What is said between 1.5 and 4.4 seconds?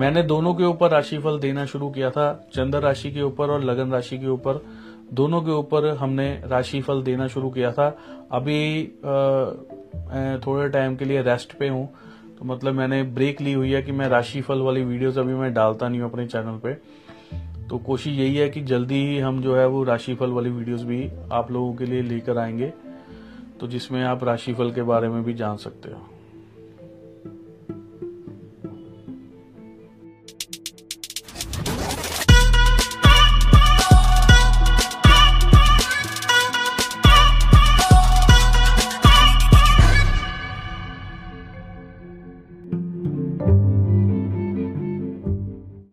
शुरू किया था, चंद्र राशि के ऊपर और लगन राशि के